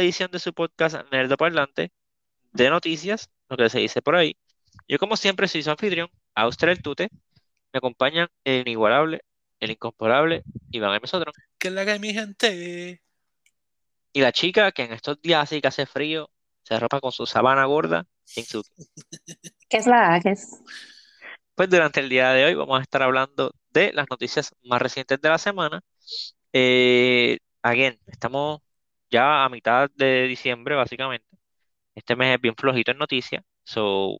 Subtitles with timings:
[0.00, 1.92] nueva edición de su podcast Nerdo Parlante
[2.52, 4.34] de noticias, lo que se dice por ahí.
[4.88, 7.10] Yo como siempre soy su anfitrión, Austria el Tute.
[7.70, 9.20] Me acompañan el inigualable,
[9.60, 11.06] el incomparable Iván M.
[11.06, 11.34] Sotron.
[11.58, 13.02] ¿Qué es la que hay, mi gente?
[14.14, 16.30] Y la chica que en estos días así que hace frío,
[16.62, 18.70] se arropa con su sabana gorda, Shinsuke.
[19.68, 20.62] ¿Qué es la que es?
[21.54, 25.20] Pues durante el día de hoy vamos a estar hablando de las noticias más recientes
[25.20, 25.82] de la semana.
[26.54, 28.62] Eh, again, estamos
[29.10, 31.26] ya a mitad de diciembre, básicamente.
[31.94, 34.18] Este mes es bien flojito en noticias, so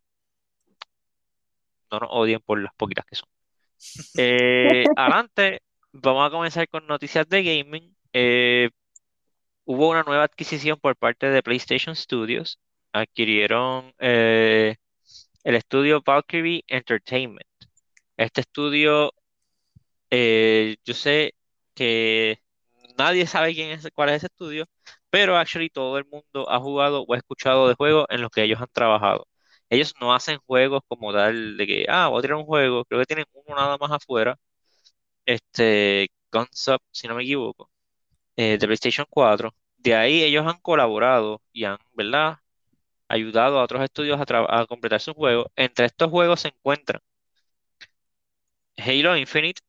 [1.90, 3.28] no nos odien por las poquitas que son.
[4.16, 5.62] Eh, adelante,
[5.92, 7.96] vamos a comenzar con noticias de gaming.
[8.12, 8.70] Eh,
[9.64, 12.58] hubo una nueva adquisición por parte de PlayStation Studios.
[12.92, 14.76] Adquirieron eh,
[15.44, 17.46] el estudio Valkyrie Entertainment.
[18.16, 19.12] Este estudio,
[20.10, 21.34] yo sé
[21.74, 22.42] que
[22.98, 24.66] nadie sabe quién es, cuál es ese estudio,
[25.10, 28.42] pero actually todo el mundo ha jugado o ha escuchado de juegos en los que
[28.44, 29.26] ellos han trabajado.
[29.68, 33.00] Ellos no hacen juegos como tal de que, ah, voy a tirar un juego, creo
[33.00, 34.36] que tienen uno nada más afuera,
[35.26, 37.70] este, Guns Up, si no me equivoco,
[38.36, 39.54] eh, de PlayStation 4.
[39.78, 42.38] De ahí ellos han colaborado y han, ¿verdad?
[43.08, 45.46] Ayudado a otros estudios a, a completar sus juegos.
[45.56, 47.00] Entre estos juegos se encuentran
[48.76, 49.60] Halo Infinite,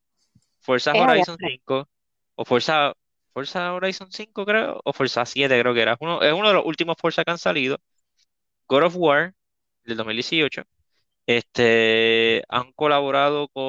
[0.60, 1.90] Forza Horizon 5,
[2.36, 2.94] o Forza,
[3.34, 5.98] Forza Horizon 5 creo, o Forza 7 creo que era.
[6.00, 7.78] Uno, es uno de los últimos Forza que han salido.
[8.68, 9.36] God of War
[9.86, 10.64] del 2018.
[11.28, 13.64] Este, han colaborado con,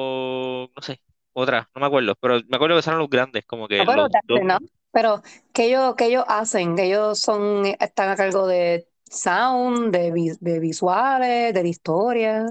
[0.75, 1.01] no sé,
[1.33, 4.11] otra, no me acuerdo, pero me acuerdo que son los grandes, como que los.
[4.43, 4.59] ¿no?
[4.91, 5.21] Pero,
[5.53, 6.75] ¿qué ellos, qué ellos hacen?
[6.75, 12.45] Que ellos son, están a cargo de sound, de, vi- de visuales, de la historia.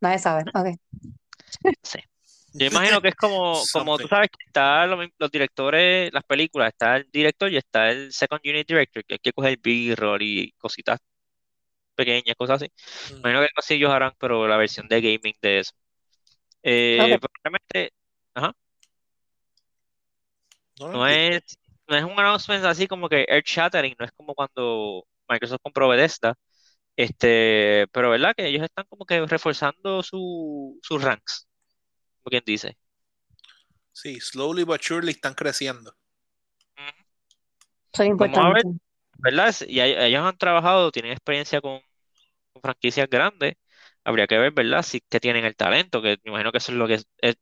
[0.00, 0.44] Nadie sabe.
[0.54, 0.78] Ok.
[1.82, 1.98] Sí.
[2.58, 6.68] Yo imagino que es como, como tú sabes que están los, los directores, las películas,
[6.68, 10.52] está el director y está el second unit director, que hay que coger B-roll y
[10.58, 10.98] cositas
[11.94, 12.72] pequeñas, cosas así.
[13.14, 13.18] Mm.
[13.18, 15.72] Imagino que así ellos harán, pero la versión de gaming de eso.
[16.62, 17.92] Eh, pero realmente,
[18.34, 18.52] ajá,
[20.80, 21.42] No es,
[21.88, 26.34] no es un announcement así como que earth-shattering, no es como cuando Microsoft compró Bethesda,
[26.96, 31.47] este, pero verdad que ellos están como que reforzando su, sus ranks,
[32.28, 32.76] como quien dice.
[33.92, 35.94] Sí, slowly but surely están creciendo.
[36.78, 37.08] Ujú.
[37.92, 38.78] Eso es Vamos a ver, importante.
[39.18, 39.54] ¿verdad?
[39.68, 41.80] Y ellos han trabajado, tienen experiencia con,
[42.52, 43.56] con franquicias grandes.
[44.04, 44.82] Habría que ver, ¿verdad?
[44.82, 47.36] Si que tienen el talento, que me imagino que eso es lo que es, es-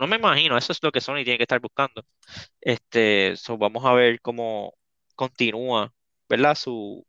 [0.00, 2.04] no me imagino, eso es lo que Sony tiene que estar buscando.
[2.60, 4.74] Este, so vamos a ver cómo
[5.16, 5.94] continúa,
[6.28, 6.54] ¿verdad?
[6.56, 7.06] Su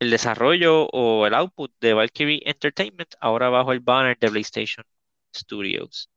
[0.00, 4.84] el desarrollo o el output de Valkyrie Entertainment ahora bajo el banner de PlayStation
[5.34, 6.10] Studios.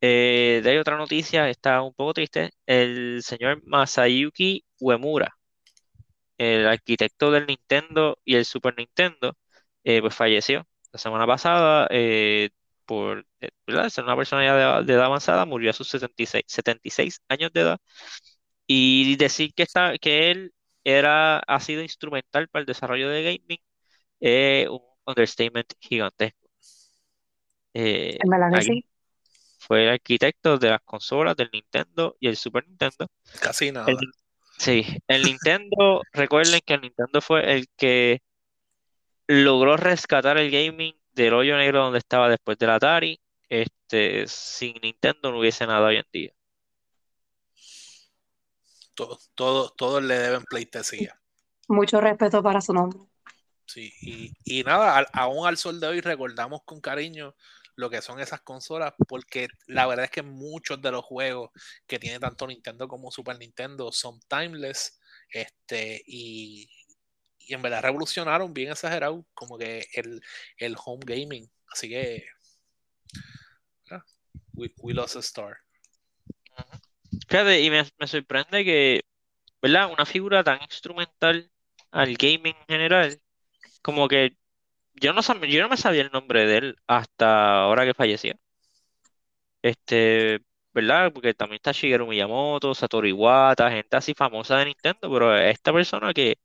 [0.00, 2.50] Eh, de otra noticia, está un poco triste.
[2.66, 5.36] El señor Masayuki Uemura,
[6.38, 9.36] el arquitecto del Nintendo y el Super Nintendo,
[9.84, 12.50] eh, pues falleció la semana pasada eh,
[12.86, 13.26] por
[13.90, 17.78] ser una persona ya de, edad avanzada, murió a sus 76, 76 años de edad.
[18.66, 20.54] Y decir que, está, que él
[20.84, 23.60] era, ha sido instrumental para el desarrollo de gaming
[24.70, 26.47] un understatement gigantesco.
[27.74, 28.88] Eh, En verdad que alguien sí.
[29.58, 33.08] fue el arquitecto de las consolas del Nintendo y el Super Nintendo.
[33.40, 33.86] Casi El nada.
[33.86, 34.12] Nin-
[34.58, 38.20] sí, el Nintendo, recuerden que el Nintendo fue el que
[39.26, 43.20] logró rescatar el gaming del hoyo negro donde estaba después del Atari.
[43.48, 46.32] Este, sin Nintendo no hubiese nada hoy en día.
[48.94, 51.20] Todo, todo, todos le deben pleitesía.
[51.68, 52.98] Mucho respeto para su nombre.
[53.68, 57.34] Sí, y, y nada, al- aún al sol de hoy recordamos con cariño
[57.76, 61.50] lo que son esas consolas, porque la verdad es que muchos de los juegos
[61.86, 64.98] que tiene tanto Nintendo como Super Nintendo son timeless,
[65.30, 66.68] este, y,
[67.38, 70.20] y en verdad revolucionaron bien exagerado como que el,
[70.58, 71.48] el home gaming.
[71.72, 72.26] Así que,
[74.54, 75.58] we, we lost a star.
[77.28, 79.02] Fíjate, y me, me sorprende que,
[79.62, 79.92] ¿verdad?
[79.92, 81.50] Una figura tan instrumental
[81.90, 83.20] al gaming en general,
[83.82, 84.36] como que
[84.94, 88.34] yo no, sab- yo no me sabía el nombre de él hasta ahora que falleció.
[89.62, 90.40] Este,
[90.72, 91.12] ¿verdad?
[91.12, 96.12] Porque también está Shigeru Miyamoto, Satoru Iwata, gente así famosa de Nintendo, pero esta persona
[96.14, 96.36] que,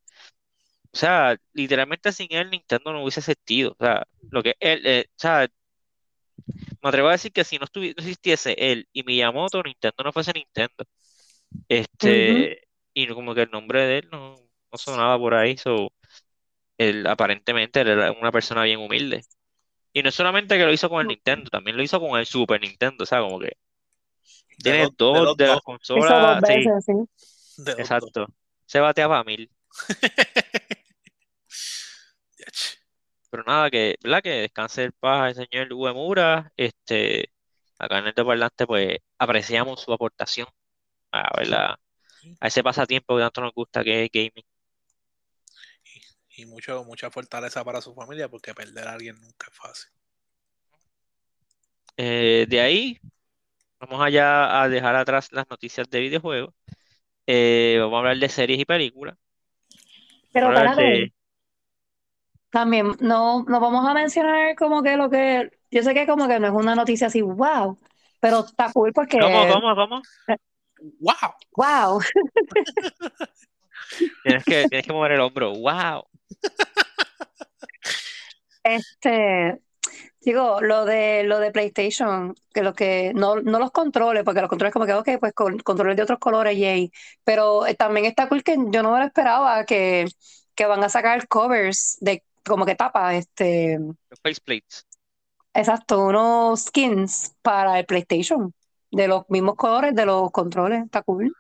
[0.93, 3.71] o sea, literalmente sin él Nintendo no hubiese existido.
[3.73, 5.47] O sea, lo que él, eh, o sea,
[6.81, 10.33] me atrevo a decir que si no, no existiese él y Miyamoto, Nintendo no fuese
[10.33, 10.85] Nintendo.
[11.69, 14.35] Este, y como que el nombre de él no,
[14.71, 15.89] no sonaba por ahí, so,
[16.77, 19.25] él aparentemente él era una persona bien humilde.
[19.93, 22.25] Y no es solamente que lo hizo con el Nintendo, también lo hizo con el
[22.25, 23.57] Super Nintendo, o sea, como que
[24.57, 26.93] De tiene de dos los de las dos, Hizo dos consolas, sí, veces, sí.
[27.57, 28.01] de los dos.
[28.01, 28.27] exacto.
[28.65, 29.51] se bateaba a mil.
[33.29, 34.21] Pero nada, que, ¿verdad?
[34.23, 36.51] Que descanse el paz el señor Uemura.
[36.57, 37.31] Este,
[37.79, 40.47] acá en el parlante, pues apreciamos su aportación
[41.11, 41.75] a, ¿verdad?
[42.39, 44.45] a ese pasatiempo que tanto nos gusta que es gaming.
[46.35, 49.91] Y, mucho, mucha fortaleza para su familia, porque perder a alguien nunca es fácil.
[51.97, 52.99] Eh, de ahí,
[53.79, 56.53] vamos allá a dejar atrás las noticias de videojuegos.
[57.27, 59.17] Eh, vamos a hablar de series y películas.
[60.31, 61.13] Pero de-
[62.49, 66.39] también no, no vamos a mencionar como que lo que, yo sé que como que
[66.39, 67.77] no es una noticia así, wow,
[68.19, 70.01] pero está cool porque, ¿Cómo, cómo, cómo?
[70.99, 71.15] ¡Wow!
[71.57, 71.99] wow,
[74.23, 75.53] Tienes que, tienes que mover el hombro.
[75.53, 76.05] ¡Wow!
[78.63, 79.59] Este,
[80.21, 84.49] digo, lo de, lo de PlayStation, que lo que, no, no los controles, porque los
[84.49, 86.91] controles como que, ok, pues con controles de otros colores, yay,
[87.23, 90.05] pero eh, también está cool que yo no me lo esperaba, que,
[90.55, 94.85] que van a sacar covers de, como que tapa, este, Los faceplates.
[95.53, 98.53] exacto, unos skins para el PlayStation,
[98.91, 101.35] de los mismos colores de los controles, está cool.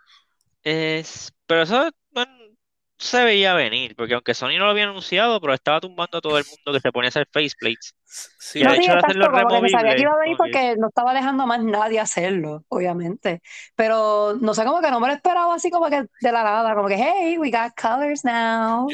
[0.63, 1.89] Es, pero eso
[3.03, 6.37] se veía venir, porque aunque Sony no lo había anunciado, pero estaba tumbando a todo
[6.37, 7.93] el mundo que se ponía a hacer faceplates.
[8.05, 9.25] Sí, Y No, el hecho de hacerlo
[9.69, 13.41] sabía que iba a venir porque no estaba dejando a más nadie hacerlo, obviamente.
[13.75, 16.75] Pero no sé, como que no me lo esperaba así como que de la nada,
[16.75, 18.87] como que, hey, we got colors now.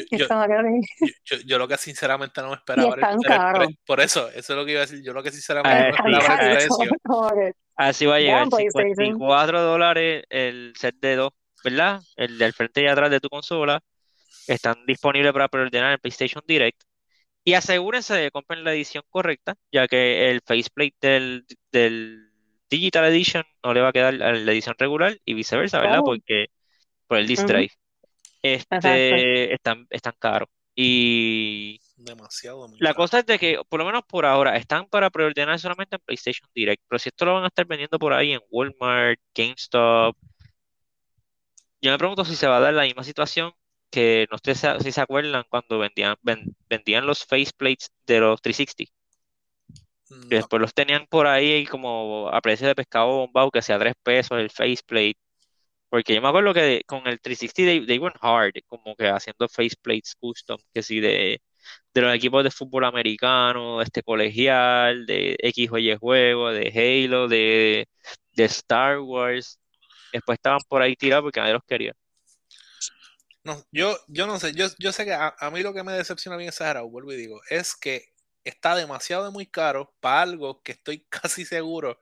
[1.44, 4.72] Yo- lo que sinceramente no me esperaba era- pre- Por eso, eso es lo que
[4.72, 5.02] iba a decir.
[5.04, 6.90] Yo lo que sinceramente no me sí, esperaba era el precio.
[7.76, 8.96] Así va a llegar, PlayStation.
[8.96, 11.30] 54 dólares el set de dos,
[11.64, 12.00] ¿verdad?
[12.16, 13.80] El del frente y atrás de tu consola.
[14.50, 16.82] Están disponibles para preordenar en PlayStation Direct.
[17.44, 22.30] Y asegúrense de que compren la edición correcta, ya que el faceplate del, del
[22.68, 26.00] Digital Edition no le va a quedar a la edición regular y viceversa, ¿verdad?
[26.00, 26.04] Oh.
[26.04, 26.48] Porque
[27.06, 27.72] por el disc drive.
[28.42, 30.48] Este, están, están caros.
[30.74, 32.68] Y Demasiado.
[32.68, 32.96] muy la caro.
[32.96, 36.48] cosa es de que, por lo menos por ahora, están para preordenar solamente en PlayStation
[36.54, 36.82] Direct.
[36.88, 40.16] Pero si esto lo van a estar vendiendo por ahí en Walmart, GameStop,
[41.82, 43.52] yo me pregunto si se va a dar la misma situación
[43.90, 48.94] que no sé si se acuerdan cuando vendían, ven- vendían los faceplates de los 360.
[50.28, 53.78] Que No, después los tenían por ahí como a precio de pescado bombado, que sea
[53.78, 55.16] 3 pesos el faceplate.
[55.90, 59.48] Porque yo me acuerdo que con el 360 they, they went hard, como que haciendo
[59.48, 61.42] faceplates custom, que sí, de,
[61.94, 66.68] de los equipos de fútbol americano, este colegial, de X o Y juego, de
[67.06, 67.88] Halo, de,
[68.32, 69.58] de Star Wars.
[70.12, 71.94] Después estaban por ahí tirados porque nadie los quería.
[73.44, 75.92] No, yo, yo no sé, yo, yo sé que a, a mí lo que me
[75.92, 78.04] decepciona bien exagerado, vuelvo y digo, es que
[78.44, 81.98] está demasiado muy caro para algo que estoy casi seguro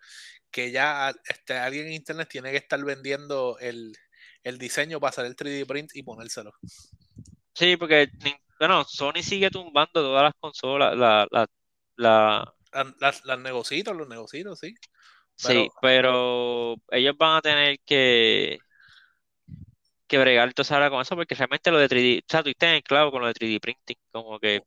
[0.50, 3.96] que ya este, alguien en internet tiene que estar vendiendo el,
[4.44, 6.55] el diseño para hacer el 3D print y ponérselo.
[7.55, 8.08] Sí, porque,
[8.58, 11.46] bueno, Sony sigue tumbando todas las consolas, la, la,
[11.96, 14.75] la, Las, las, las negocitos, los negocitos, sí.
[15.37, 18.58] Sí, pero ellos van a tener que,
[20.09, 22.75] que bregar entonces ahora con eso, porque realmente lo de 3D, o sea, tú estás
[22.75, 24.62] en clavo con lo de 3D printing, como que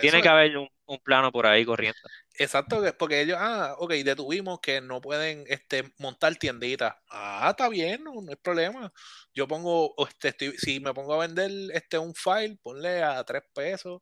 [0.00, 1.98] tiene que haber un, un plano por ahí corriendo.
[2.38, 6.94] Exacto, que- porque ellos, ah, ok, detuvimos que no pueden este, montar tienditas.
[7.08, 8.92] Ah, está bien, no, no hay problema.
[9.32, 13.42] Yo pongo, este, estoy- si me pongo a vender este, un file, ponle a tres
[13.54, 14.00] pesos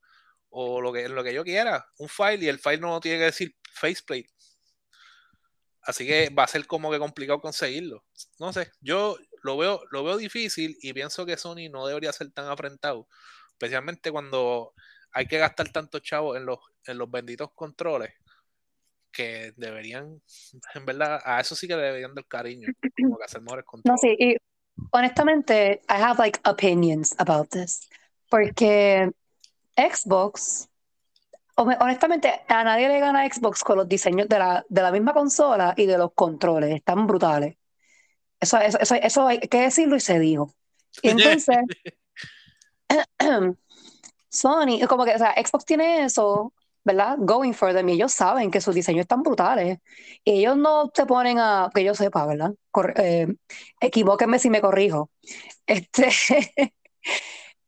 [0.49, 3.25] o lo que, lo que yo quiera, un file y el file no tiene que
[3.27, 4.29] decir faceplate.
[5.83, 8.05] Así que va a ser como que complicado conseguirlo.
[8.39, 12.33] No sé, yo lo veo, lo veo difícil y pienso que Sony no debería ser
[12.33, 13.07] tan afrentado,
[13.51, 14.73] especialmente cuando
[15.13, 18.11] hay que gastar tantos chavos en los, en los benditos controles
[19.13, 20.21] que deberían,
[20.75, 22.69] en verdad, a eso sí que le deberían dar cariño,
[23.01, 24.01] como que hacer mejores No, controles.
[24.01, 24.37] sí, y
[24.91, 27.89] honestamente, I have like opinions about this.
[28.29, 29.11] Porque
[29.77, 30.69] Xbox,
[31.57, 35.13] hon- honestamente, a nadie le gana Xbox con los diseños de la, de la misma
[35.13, 36.75] consola y de los controles.
[36.75, 37.57] Están brutales.
[38.45, 40.53] Eso, eso, eso, eso hay que decirlo y se dijo.
[41.03, 41.57] Y entonces,
[44.29, 46.53] Sony, como que, o sea, Xbox tiene eso,
[46.85, 47.17] ¿verdad?
[47.21, 49.79] Going for them, y ellos saben que sus diseños están brutales.
[50.25, 52.53] Y ellos no se ponen a, que yo sepa, ¿verdad?
[52.71, 53.29] Corre- eh,
[53.81, 55.11] equivóquenme si me corrijo.
[55.67, 56.09] Este,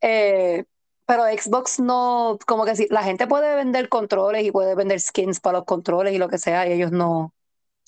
[0.02, 0.64] eh,
[1.06, 5.40] pero Xbox no, como que si la gente puede vender controles y puede vender skins
[5.40, 7.34] para los controles y lo que sea, y ellos no,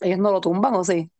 [0.00, 1.10] ellos no lo tumban, ¿o sí?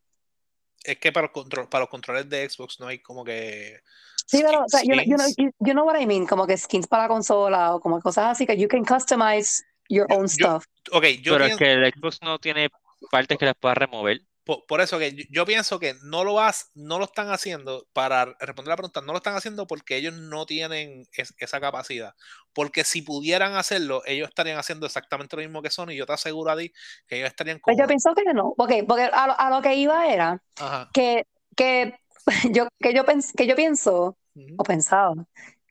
[0.83, 3.81] Es que para, los control, para los controles de Xbox no hay como que
[4.25, 6.45] Sí, pero, o sea, you know, you know, you- you know what I mean, como
[6.45, 10.15] que skins para la consola o como cosas así que you can customize your Yo-
[10.17, 10.65] own yo- stuff.
[10.91, 12.69] Ok, yo Pero es que el Xbox no tiene
[13.11, 14.21] partes que las pueda remover.
[14.49, 17.87] Por, por eso que yo, yo pienso que no lo has, no lo están haciendo
[17.93, 22.15] para responder la pregunta, no lo están haciendo porque ellos no tienen es- esa capacidad.
[22.51, 25.91] Porque si pudieran hacerlo, ellos estarían haciendo exactamente lo mismo que Sony.
[25.91, 26.73] y Yo te aseguro a ti
[27.07, 27.83] que ellos estarían Pues con.
[27.83, 30.89] yo pienso que no, porque, porque a, lo, a lo que iba era Ajá.
[30.93, 31.99] que, que,
[32.51, 34.17] yo, que, yo pens- que yo pienso,
[34.57, 35.13] o pensaba,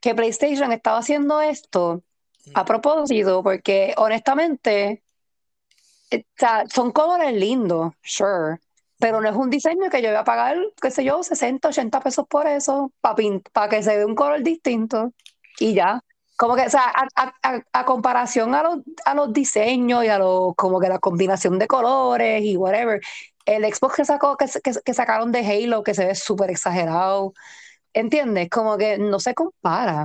[0.00, 2.04] que PlayStation estaba haciendo esto
[2.54, 5.02] a propósito, porque honestamente,
[6.10, 8.58] eh, o sea, son colores lindos, sure,
[8.98, 12.00] pero no es un diseño que yo voy a pagar, qué sé yo, 60, 80
[12.00, 15.12] pesos por eso, para que se vea un color distinto
[15.58, 16.02] y ya.
[16.36, 20.18] Como que, o sea, a- a- a comparación a los, a los diseños y a
[20.18, 23.00] los, como que la combinación de colores y whatever,
[23.44, 27.32] el Xbox que sacó, que, que, que sacaron de Halo, que se ve súper exagerado,
[27.94, 28.48] ¿entiendes?
[28.50, 30.04] Como que no se compara.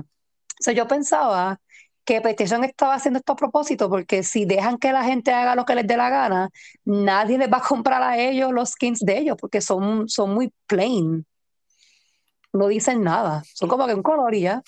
[0.60, 1.60] O sea, yo pensaba
[2.06, 5.66] que PlayStation estaba haciendo esto a propósito, porque si dejan que la gente haga lo
[5.66, 6.50] que les dé la gana,
[6.86, 10.52] nadie les va a comprar a ellos los skins de ellos, porque son, son muy
[10.68, 11.26] plain.
[12.52, 13.44] No dicen nada.
[13.54, 14.62] Son como que un color y ya.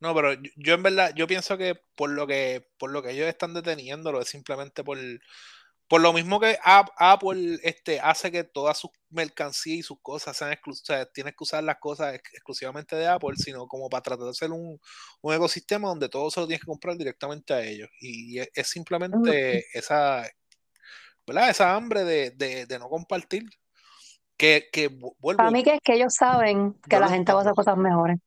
[0.00, 3.26] No, pero yo, en verdad, yo pienso que por lo que, por lo que ellos
[3.26, 4.98] están deteniéndolo es simplemente por,
[5.88, 10.36] por lo mismo que App- Apple este, hace que todas sus mercancías y sus cosas
[10.36, 14.24] sean exclusivas, tienes que usar las cosas ex- exclusivamente de Apple, sino como para tratar
[14.24, 14.78] de hacer un,
[15.22, 17.88] un ecosistema donde todo se lo tienes que comprar directamente a ellos.
[18.00, 20.28] Y es, es simplemente esa,
[21.26, 21.50] ¿verdad?
[21.50, 23.44] Esa hambre de, de, de no compartir.
[24.36, 27.38] Que, que vu- vuelvo, Para mí que es que ellos saben que la gente va
[27.38, 28.18] a hacer cosas mejores.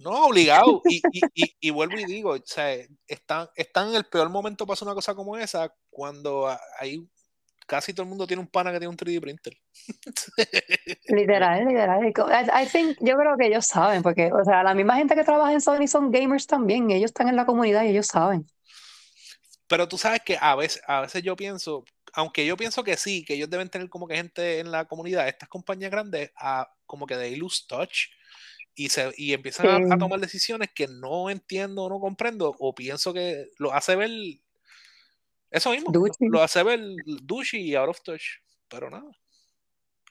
[0.00, 0.82] No, obligado.
[0.86, 2.74] Y, y, y, y vuelvo y digo, o sea,
[3.06, 7.04] están, están en el peor momento para hacer una cosa como esa cuando ahí
[7.66, 9.52] casi todo el mundo tiene un pana que tiene un 3D printer.
[11.08, 12.06] Literal, literal.
[12.06, 15.24] I, I think, yo creo que ellos saben, porque, o sea, la misma gente que
[15.24, 18.46] trabaja en Sony son gamers también, ellos están en la comunidad y ellos saben.
[19.66, 23.24] Pero tú sabes que a veces, a veces yo pienso, aunque yo pienso que sí,
[23.24, 27.06] que ellos deben tener como que gente en la comunidad, estas compañías grandes, a, como
[27.06, 28.06] que de lose touch
[28.74, 32.72] y, se, y empiezan a, a tomar decisiones que no entiendo o no comprendo, o
[32.72, 34.10] pienso que lo hace ver
[35.50, 36.80] eso mismo, lo, hace ver
[37.22, 38.24] douchey y out of touch.
[38.68, 39.10] Pero nada.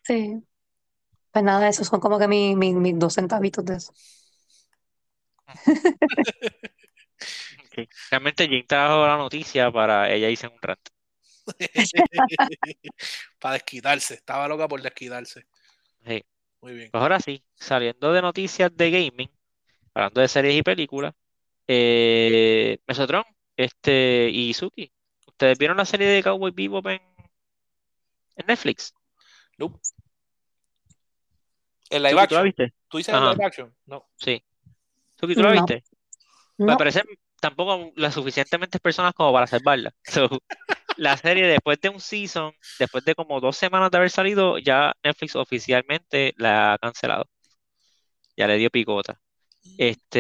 [0.04, 0.44] Sí.
[1.32, 3.94] Pues nada, esos son como que mis mis- mis dos centavitos de eso.
[7.66, 7.88] Ok.
[8.12, 10.92] Realmente Jane trajo la noticia para ella en un rato.
[13.40, 14.16] Para desquitarse.
[14.16, 15.46] Estaba loca por desquitarse.
[16.06, 16.24] Sí.
[16.62, 16.90] Muy bien.
[16.92, 19.30] Pues ahora sí, saliendo de noticias de gaming,
[19.94, 21.14] hablando de series y películas,
[21.68, 23.24] eh, Mesotron
[23.56, 24.92] este, y Suki,
[25.38, 27.00] ¿ustedes vieron la serie de Cowboy Bebop en,
[28.36, 28.92] en Netflix?
[29.60, 29.80] Nope.
[31.92, 32.44] El live Suki, ¿tú la action.
[32.44, 32.74] viste?
[32.90, 33.34] ¿Tú dices el Ajá.
[33.34, 33.76] live action?
[33.86, 34.10] No.
[34.16, 34.44] Sí.
[35.20, 35.54] Suki, ¿tú la No.
[35.54, 35.84] viste?
[36.58, 37.04] Me No, parece
[37.40, 39.94] tampoco las suficientemente personas como para salvarla.
[40.04, 40.28] So,
[40.98, 44.94] la serie después de un season, después de como dos semanas de haber salido, ya
[45.04, 47.26] Netflix oficialmente la ha cancelado.
[48.36, 49.20] Ya le dio picota.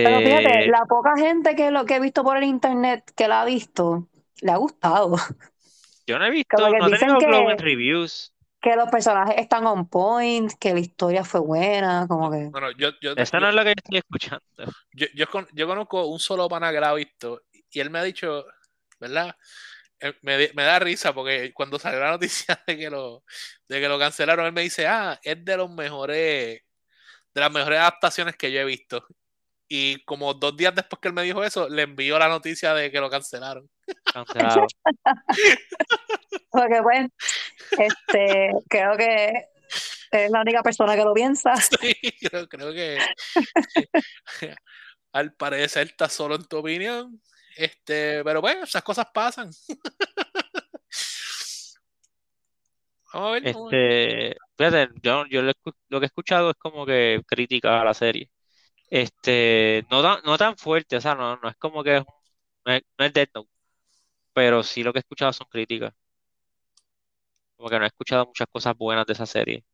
[0.04, 3.28] pero fíjate, Este, la poca gente que lo que he visto por el internet que
[3.28, 4.08] la ha visto,
[4.41, 5.15] le ha gustado.
[6.06, 8.34] yo no he Como visto, que no dicen que, reviews.
[8.62, 12.51] que los personajes están on point, que la historia fue buena, como que.
[12.51, 14.44] Bueno, yo, yo, Esa yo, no es la que yo estoy escuchando.
[14.94, 18.00] yo, yo con- yo conozco un solo pana que la ha visto y él me
[18.00, 18.46] ha dicho,
[19.00, 19.36] ¿verdad?
[20.01, 23.24] Eh, Me, me da risa porque cuando salió la noticia de que lo,
[23.67, 26.62] de que lo cancelaron, él me dice, ah, es de los mejores,
[27.36, 29.06] de las mejores adaptaciones que yo he visto.
[29.70, 32.91] Y como dos días después que él me dijo eso, le envió la noticia de
[32.91, 33.70] que lo cancelaron.
[34.13, 34.67] Cancelado.
[36.51, 37.10] Porque bueno,
[37.72, 39.48] este, creo que
[40.12, 41.53] es la única persona que lo piensa.
[41.82, 42.98] Sí, creo, creo que
[45.12, 47.22] al parecer está solo en tu opinión.
[47.56, 49.50] Este, pero bueno, esas cosas pasan.
[53.13, 53.48] Vamos a ver.
[53.48, 55.53] Este, fíjate, yo, yo lo,
[56.00, 58.29] que he escuchado es como que crítica a la serie.
[58.89, 62.08] Este, no tan, no tan fuerte, o sea, no, no es como que es, un-
[62.65, 63.50] no es, no es Death Note,
[64.38, 65.94] pero sí lo que he escuchado son críticas.
[67.56, 69.65] Como que no he escuchado muchas cosas buenas de esa serie.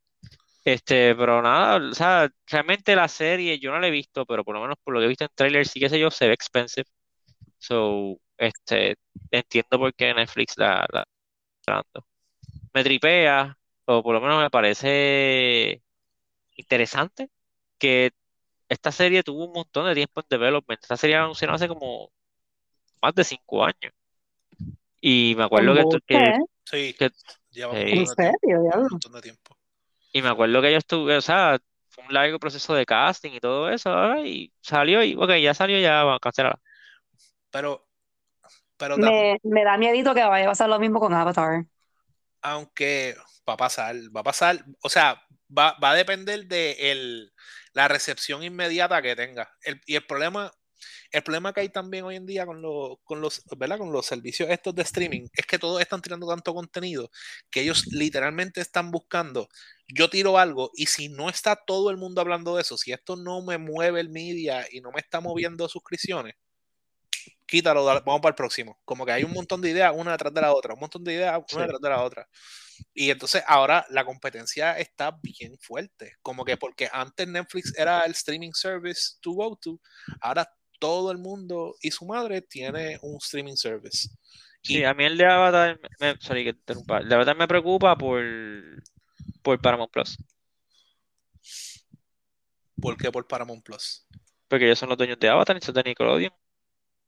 [0.65, 4.55] Este, pero nada, o sea, realmente la serie yo no la he visto, pero por
[4.55, 6.33] lo menos por lo que he visto en trailers, sí que sé yo, se ve
[6.33, 6.85] expensive.
[7.59, 8.97] So, este,
[9.31, 11.05] entiendo por qué Netflix la, la.
[12.73, 15.83] Me tripea, o por lo menos me parece
[16.57, 17.29] interesante
[17.79, 18.11] que
[18.69, 20.81] esta serie tuvo un montón de tiempo en development.
[20.83, 22.11] Esta serie la anunciaron hace como
[23.01, 23.93] más de cinco años.
[25.05, 26.33] Y me acuerdo que, que.
[26.65, 27.11] Sí, que-
[27.51, 27.91] lleva un Sí.
[27.91, 28.39] ¿En montón de tiempo.
[28.41, 29.57] serio, un montón de tiempo.
[30.13, 31.57] y me acuerdo que yo estuve, o sea,
[31.89, 34.23] fue un largo proceso de casting y todo eso, ¿verdad?
[34.25, 36.59] y salió y, ok, ya salió, ya vamos a cancelar.
[37.51, 37.87] Pero,
[38.77, 41.65] pero Me, me da miedito que vaya a pasar lo mismo con Avatar.
[42.41, 43.15] aunque,
[43.47, 45.21] va a pasar, va a pasar, o sea,
[45.57, 47.33] va, va a depender de el,
[47.73, 49.49] la recepción inmediata que tenga.
[49.63, 50.51] El, y el problema,
[51.11, 53.77] el problema que hay también hoy en día con, los con, los, ¿verdad?
[53.77, 57.09] con los servicios estos de streaming es que todos están tirando tanto contenido
[57.49, 59.49] que ellos literalmente están buscando.
[59.87, 63.15] Yo tiro algo y si no está todo el mundo hablando de eso, si esto
[63.15, 66.35] no me mueve el media y no me está moviendo suscripciones,
[67.45, 68.79] quítalo, vamos para el próximo.
[68.85, 71.13] Como que hay un montón de ideas una detrás de la otra, un montón de
[71.13, 72.27] ideas una detrás de la otra.
[72.93, 76.13] Y entonces ahora la competencia está bien fuerte.
[76.21, 79.79] Como que porque antes Netflix era el streaming service to go to,
[80.21, 80.51] ahora
[80.83, 84.09] todo el mundo y su madre tiene un streaming service.
[84.61, 88.21] Sí, a mí el de Avatar, me, sorry, que El de Avatar me preocupa por,
[89.41, 90.17] por Paramount Plus.
[92.81, 94.05] ¿Por qué por Paramount Plus?
[94.49, 96.33] Porque ellos son los dueños de Avatar y son de Nickelodeon.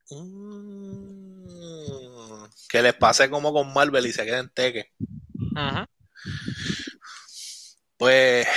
[0.10, 1.46] Mm,
[2.70, 4.94] que les pase como con Marvel y se queden teque.
[7.98, 8.48] Pues,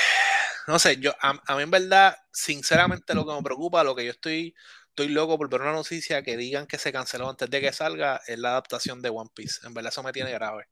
[0.68, 4.12] no sé, yo a, mí en verdad, sinceramente lo que me preocupa, lo que yo
[4.12, 4.54] estoy,
[4.98, 8.20] estoy loco por ver una noticia que digan que se canceló antes de que salga,
[8.26, 9.64] es la adaptación de One Piece.
[9.64, 10.66] En verdad eso me tiene grave.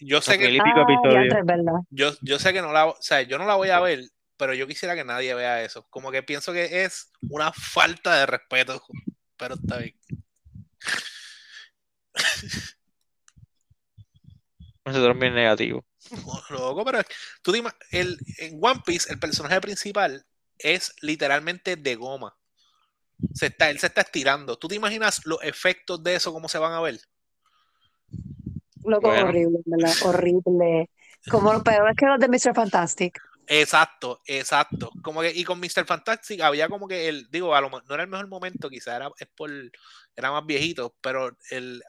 [0.00, 3.56] Yo sé que ah, yo, yo sé que no la, o sea, yo no la
[3.56, 4.00] voy a ver,
[4.38, 5.86] pero yo quisiera que nadie vea eso.
[5.90, 8.82] Como que pienso que es una falta de respeto,
[9.36, 9.94] pero está bien.
[14.86, 15.84] Nosotros bien negativo.
[16.50, 17.02] Loco, pero
[17.42, 17.52] tú
[17.90, 20.24] el, en One Piece el personaje principal
[20.58, 22.36] es literalmente de goma.
[23.34, 24.58] Se está, él se está estirando.
[24.58, 27.00] ¿Tú te imaginas los efectos de eso, cómo se van a ver?
[28.84, 29.94] Loco, horrible, ¿verdad?
[30.02, 30.90] Horrible.
[31.30, 32.54] Como lo peor es que los de Mr.
[32.54, 33.20] Fantastic.
[33.48, 34.90] Exacto, exacto.
[35.02, 35.84] Como que, y con Mr.
[35.86, 39.10] Fantastic había como que el, digo, a lo, no era el mejor momento, quizá era,
[39.18, 39.50] es por,
[40.16, 41.82] era más viejito, pero el,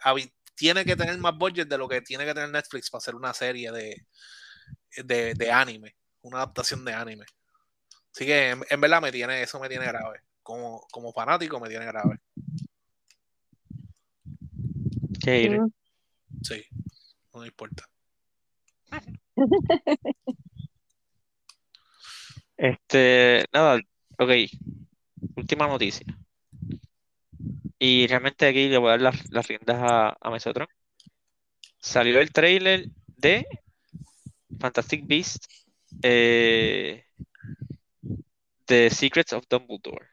[0.56, 3.34] tiene que tener más budget de lo que tiene que tener Netflix para hacer una
[3.34, 4.06] serie de,
[5.04, 7.26] de, anime, una adaptación de anime.
[8.18, 10.22] Así que en, verdad me tiene, eso me tiene grave.
[10.42, 12.18] Como, como fanático me tiene grave.
[15.24, 15.60] ¿Qué
[16.42, 16.66] Sí,
[17.32, 17.88] no me importa.
[22.58, 23.80] Este, nada,
[24.18, 24.32] ok.
[25.36, 26.08] Última noticia.
[27.78, 30.68] Y realmente aquí le voy a dar las, riendas a, a Mesotron.
[31.78, 33.46] Salió el trailer de
[34.60, 35.46] Fantastic Beast
[36.02, 37.07] eh,
[38.68, 40.08] The Secrets of Dumbledore.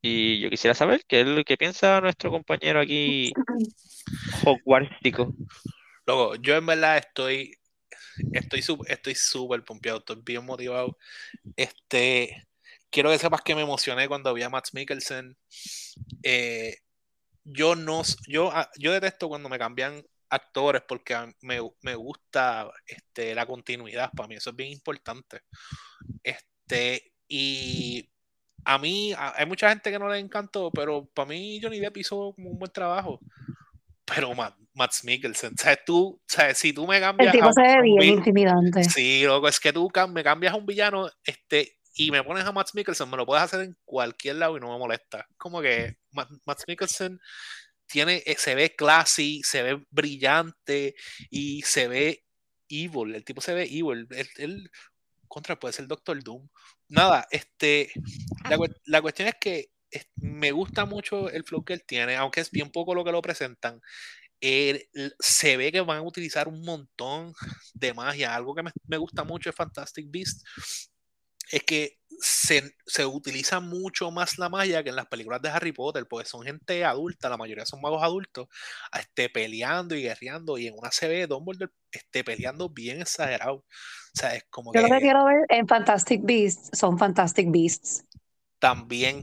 [0.00, 3.32] Y yo quisiera saber qué es lo que piensa nuestro compañero aquí,
[4.44, 5.34] Hogwartsico.
[6.06, 7.56] Luego, yo en verdad estoy
[8.32, 10.96] estoy súper estoy súper pompeado, estoy bien motivado.
[11.56, 12.46] Este,
[12.90, 15.36] quiero que sepas que me emocioné cuando vi a Max Mikkelsen.
[16.22, 16.76] Eh,
[17.44, 23.34] yo no, yo, ah, yo detesto cuando me cambian actores porque me, me, gusta este,
[23.34, 25.42] la continuidad para mí, eso es bien importante.
[26.22, 28.08] Este, y
[28.64, 32.32] a mí, hay mucha gente que no le encantó, pero para mí Johnny Depp hizo
[32.34, 33.20] como un buen trabajo.
[34.04, 35.78] Pero Max Mikkelsen, ¿sabes?
[35.84, 36.58] Tú, ¿sabes?
[36.58, 37.34] Si tú me cambias.
[37.34, 38.84] El tipo se ve bien intimidante.
[38.84, 42.52] Sí, loco, es que tú me cambias a un villano este, y me pones a
[42.52, 45.26] Max Mikkelsen, me lo puedes hacer en cualquier lado y no me molesta.
[45.36, 47.20] Como que Max Mikkelsen
[47.86, 50.94] tiene, eh, se ve classy, se ve brillante
[51.30, 52.24] y se ve
[52.68, 53.14] evil.
[53.14, 54.08] El tipo se ve evil.
[54.36, 54.70] Él,
[55.28, 56.48] contra puede ser el Doctor Doom.
[56.88, 57.90] Nada, este,
[58.48, 59.70] la, la cuestión es que
[60.16, 63.22] me gusta mucho el flow que él tiene, aunque es bien poco lo que lo
[63.22, 63.80] presentan.
[64.40, 67.34] se ve que van a utilizar un montón
[67.74, 68.34] de magia.
[68.34, 70.46] Algo que me, me gusta mucho de Fantastic Beast
[71.50, 75.72] es que se, se, utiliza mucho más la magia que en las películas de Harry
[75.72, 78.48] Potter, porque son gente adulta, la mayoría son magos adultos,
[78.98, 83.56] este, peleando y guerreando, y en una se ve Dumbledore este, peleando bien exagerado.
[83.56, 83.64] O
[84.18, 88.04] sea, es como Yo lo que quiero ver en Fantastic Beasts son Fantastic Beasts.
[88.58, 89.22] También,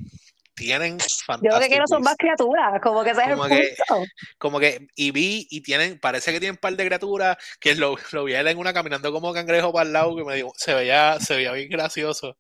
[0.56, 3.76] tienen Yo lo que quiero son más criaturas, como que ese como es el que,
[3.88, 4.06] punto.
[4.38, 7.96] Como que, y vi, y tienen, parece que tienen un par de criaturas que lo,
[8.12, 11.20] lo vi en una caminando como cangrejo para el lado, que me dijo, se veía,
[11.20, 12.38] se veía bien gracioso.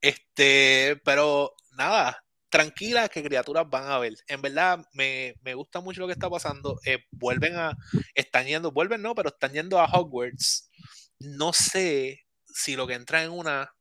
[0.00, 4.14] Este, pero nada, tranquila que criaturas van a ver.
[4.28, 6.78] En verdad, me, me gusta mucho lo que está pasando.
[6.84, 7.76] Eh, vuelven a,
[8.14, 10.70] están yendo, vuelven no, pero están yendo a Hogwarts.
[11.18, 13.73] No sé si lo que entra en una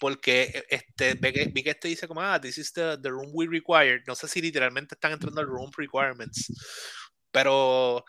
[0.00, 3.46] porque eh, este, vi que, este dice como, ah, this is the, the, room we
[3.46, 4.02] require.
[4.06, 6.52] No sé si literalmente están entrando al room requirements,
[7.30, 8.04] pero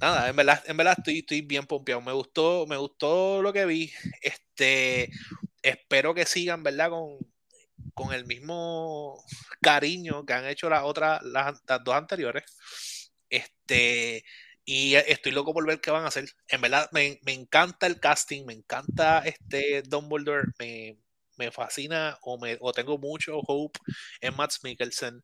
[0.00, 2.00] nada, en verdad, en verdad estoy, estoy bien pompeado.
[2.00, 3.92] Me gustó, me gustó lo que vi.
[4.22, 5.10] Este,
[5.62, 6.90] espero que sigan, ¿verdad?
[6.90, 7.18] Con,
[7.94, 9.22] con el mismo
[9.60, 12.44] cariño que han hecho las otras, las, las dos anteriores.
[13.28, 14.24] Este,
[14.70, 16.28] Y estoy loco por ver qué van a hacer.
[16.48, 20.98] En verdad, me, me encanta el casting, me encanta este Dumbledore, me,
[21.38, 23.80] me fascina o, me, o tengo mucho hope
[24.20, 25.22] en Max Mikkelsen.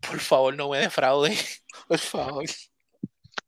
[0.00, 1.36] Por favor, no me defraude.
[1.88, 2.44] Por favor.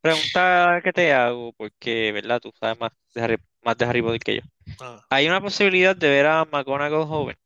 [0.00, 2.40] Pregunta que te hago, porque, ¿verdad?
[2.40, 4.42] Tú sabes más de Harry, más de Harry Potter que yo.
[4.80, 7.36] Ah, ¿Hay una posibilidad de ver a McGonagall joven?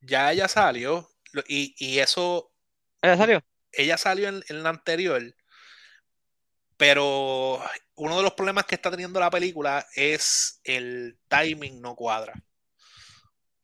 [0.00, 1.08] ya ella salió
[1.48, 2.52] y, y eso,
[3.02, 3.40] ¿Ya salió?
[3.72, 5.22] ella salió en, en la anterior,
[6.76, 7.62] pero
[7.96, 12.34] uno de los problemas que está teniendo la película es el timing no cuadra.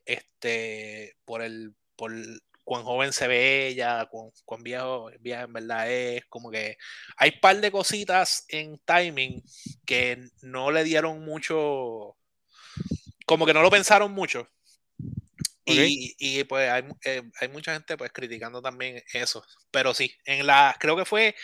[0.04, 2.12] Este, por el, por
[2.64, 6.76] cuán joven se ve ella, cuán, cuán viejo, vieja en verdad es, como que
[7.16, 9.42] hay par de cositas en timing
[9.84, 12.16] que no le dieron mucho,
[13.26, 14.48] como que no lo pensaron mucho.
[15.64, 19.44] Y, y, pues hay, eh, hay, mucha gente pues criticando también eso.
[19.70, 21.36] Pero sí, en la, creo que fue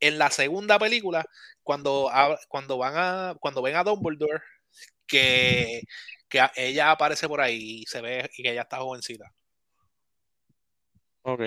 [0.00, 1.24] en la segunda película,
[1.62, 2.10] cuando,
[2.48, 4.42] cuando van a, cuando ven a Dumbledore,
[5.06, 5.82] que,
[6.28, 9.32] que ella aparece por ahí y se ve y que ella está jovencita.
[11.22, 11.42] Ok.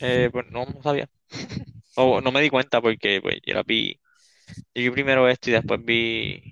[0.00, 1.08] Eh, pues no, no sabía.
[1.96, 4.00] o no me di cuenta porque pues, yo la vi.
[4.74, 6.42] Yo vi primero esto y después vi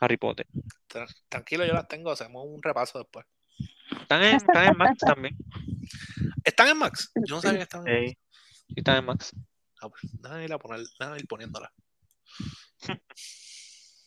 [0.00, 0.46] Harry Potter.
[1.28, 3.26] Tranquilo, yo las tengo, hacemos un repaso después.
[4.00, 5.36] Están en, están en Max también.
[6.44, 7.10] ¿Están en Max?
[7.26, 8.18] Yo no sabía que estaban en Max.
[8.68, 9.34] Sí, están en Max.
[9.80, 11.72] Ah, pues, déjame ir, a poner, déjame ir poniéndola.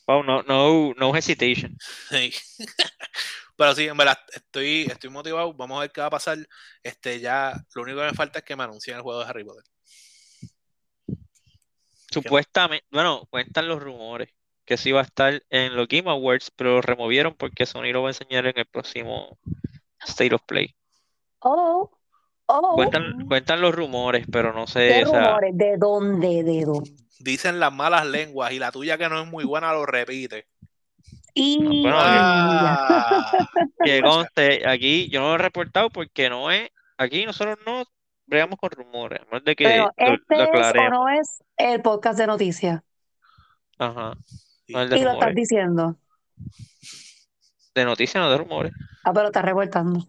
[0.08, 1.78] Wow, no, no, no hesitation.
[2.10, 2.34] Sí.
[3.56, 5.54] Pero sí, en verdad, estoy, estoy motivado.
[5.54, 6.38] Vamos a ver qué va a pasar.
[6.84, 9.46] Este, ya, lo único que me falta es que me anuncien el juego de Harry
[9.46, 9.64] Potter.
[12.12, 14.30] Supuestamente, bueno, cuentan los rumores
[14.66, 18.02] que sí va a estar en los Game Awards, pero lo removieron porque Sony lo
[18.02, 19.38] va a enseñar en el próximo
[20.02, 20.76] State of Play.
[21.40, 21.92] Oh,
[22.60, 22.76] oh.
[22.76, 24.88] Cuentan, cuentan los rumores, pero no sé.
[24.88, 25.58] ¿Qué rumores?
[25.58, 26.44] ¿De dónde?
[26.44, 26.92] ¿De dónde?
[27.20, 30.48] Dicen las malas lenguas y la tuya que no es muy buena lo repite.
[31.34, 33.32] Y bueno, Ah,
[33.84, 37.86] que conste, aquí yo no lo he reportado porque no es, aquí nosotros no
[38.26, 41.82] bregamos con rumores, menos de que pero lo, este lo es o no es el
[41.82, 42.82] podcast de noticias.
[43.78, 44.74] Ajá, sí.
[44.74, 45.96] no es de Y lo estás diciendo.
[47.74, 48.74] De noticias, no de rumores.
[49.04, 50.06] Ah, pero estás reportando.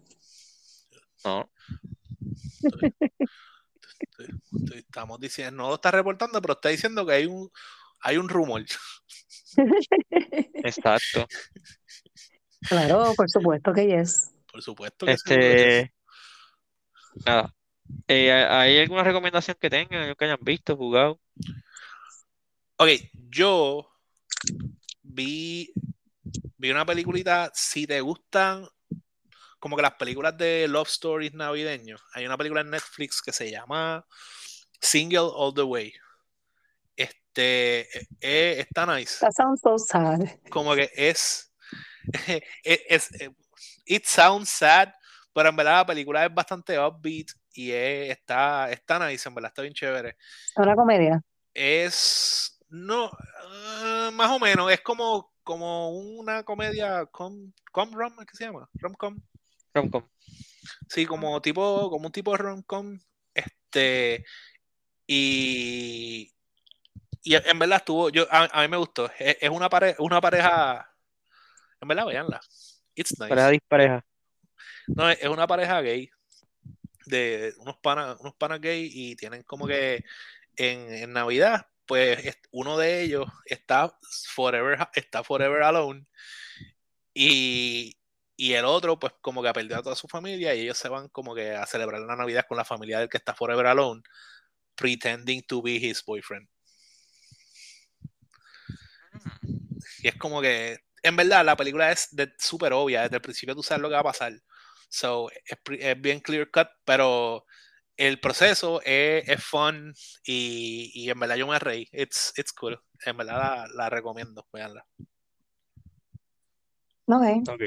[1.23, 1.49] No.
[2.63, 2.93] Estoy-
[4.79, 7.51] Estamos diciendo, no lo está reportando, pero está diciendo que hay un,
[8.01, 8.63] hay un rumor.
[10.09, 11.27] Exacto.
[12.61, 14.33] Claro, por supuesto que yes.
[14.51, 15.33] Por supuesto que sí.
[15.33, 15.93] Este,
[17.25, 17.53] nada.
[18.07, 21.19] Eh, ¿hay alguna recomendación que tengan, que hayan visto, jugado?
[22.77, 23.89] Ok, yo
[25.01, 25.73] vi,
[26.57, 28.67] vi una peliculita, si te gustan
[29.63, 33.49] como que las películas de Love Stories navideños, hay una película en Netflix que se
[33.49, 34.05] llama
[34.81, 35.93] Single All the Way.
[36.97, 37.87] Este,
[38.19, 39.19] eh, está nice.
[39.21, 40.19] That sounds so sad.
[40.49, 41.49] Como que es,
[42.65, 43.29] es, es- eh,
[43.85, 44.89] it sounds sad,
[45.33, 49.47] pero en verdad la película es bastante upbeat y es- está, está nice, en verdad
[49.51, 51.21] está bien chévere Es una comedia.
[51.53, 53.09] es no
[53.45, 58.67] ah, más o menos es como como una comedia com, com rom ¿qué se llama
[58.73, 59.15] rom-com
[59.73, 60.07] Romcom.
[60.87, 62.99] sí como tipo como un tipo de rom-com
[63.33, 64.25] este
[65.07, 66.31] y
[67.23, 70.21] y en verdad estuvo yo a, a mí me gustó es, es una pareja una
[70.21, 70.89] pareja
[71.81, 72.41] en verdad veanla
[72.95, 74.05] it's nice Pareja dispareja.
[74.87, 76.09] no, es es una pareja gay
[77.05, 80.03] de unos panas unos panas gay y tienen como que
[80.55, 83.97] en, en Navidad, pues es- uno de ellos está
[84.35, 86.05] forever, está forever alone
[87.13, 87.97] y,
[88.35, 91.09] y el otro pues como que perdió a toda su familia y ellos se van
[91.09, 94.01] como que a celebrar la Navidad con la familia del que está forever alone,
[94.75, 96.47] pretending to be his boyfriend.
[99.99, 103.63] Y es como que, en verdad, la película es súper obvia, desde el principio tú
[103.63, 104.33] sabes lo que va a pasar.
[104.89, 107.45] So, es, bien clear cut, pero
[107.97, 109.93] el proceso es, fun
[110.23, 111.87] y, en verdad yo me reí.
[111.91, 112.79] It's, it's cool.
[113.05, 114.85] En verdad la recomiendo, veanla.
[117.47, 117.63] Ok.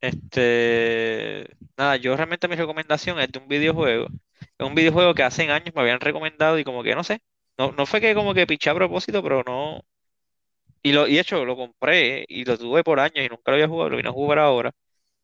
[0.00, 4.08] Este, nada, yo realmente mi recomendación es de un videojuego.
[4.58, 7.20] Es un videojuego que hace años me habían recomendado y como que no sé.
[7.58, 9.82] No, no fue que como que piché a propósito, pero no.
[10.82, 13.54] Y lo, y de hecho lo compré y lo tuve por años y nunca lo
[13.54, 14.72] había jugado, lo vine a jugar ahora.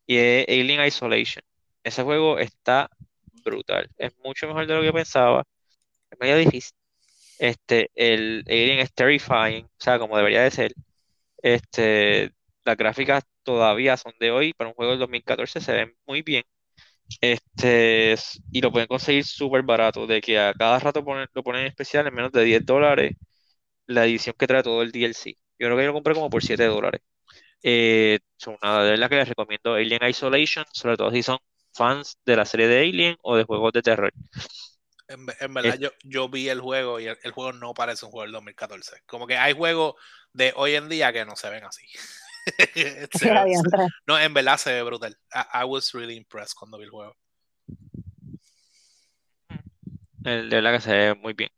[0.05, 1.43] Y es Alien Isolation.
[1.83, 2.89] Ese juego está
[3.43, 3.89] brutal.
[3.97, 5.43] Es mucho mejor de lo que pensaba.
[6.11, 6.77] Es medio difícil.
[7.39, 10.73] Este, el Alien es terrifying, o sea, como debería de ser.
[11.41, 12.33] Este,
[12.65, 16.43] las gráficas todavía son de hoy, para un juego del 2014 se ven muy bien.
[17.21, 18.15] Este,
[18.51, 22.07] y lo pueden conseguir súper barato, de que a cada rato lo ponen en especial
[22.07, 23.13] en menos de 10 dólares
[23.87, 25.31] la edición que trae todo el DLC.
[25.59, 27.01] Yo creo que yo lo compré como por 7 dólares.
[27.63, 31.39] Eh, son de verdad que les recomiendo Alien Isolation, sobre todo si son
[31.73, 34.13] fans de la serie de Alien o de juegos de terror.
[35.09, 37.73] En, ve- en verdad, Es- yo, yo vi el juego y el, el juego no
[37.73, 39.03] parece un juego del 2014.
[39.05, 39.95] Como que hay juegos
[40.33, 41.85] de hoy en día que no se ven así.
[43.11, 43.29] Se
[44.05, 45.17] no, en verdad se ve brutal.
[45.33, 47.15] I, I was really impressed cuando vi el juego.
[50.23, 51.49] el- de verdad que se ve muy bien.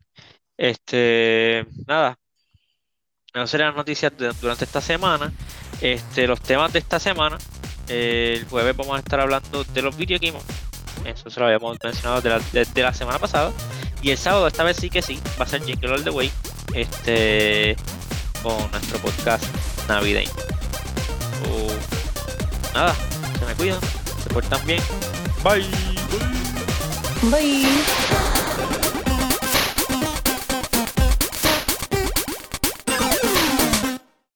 [0.58, 2.18] Este, nada,
[3.34, 5.32] no serían las noticias de- durante esta semana.
[5.82, 7.38] Este, los temas de esta semana,
[7.88, 10.44] eh, el jueves vamos a estar hablando de los video games.
[11.06, 13.52] Eso se lo habíamos mencionado de la, de- la semana pasada.
[14.02, 16.32] Y el sábado, esta vez sí que sí, va a ser Jingle All the Way.
[16.74, 17.76] Este,
[18.44, 19.44] con nuestro podcast
[19.88, 20.30] navideño.
[20.30, 21.68] So,
[22.74, 22.96] nada,
[23.40, 23.80] se me cuidan,
[24.24, 24.82] se portan bien.
[25.44, 25.66] Bye.
[27.32, 28.49] Bye.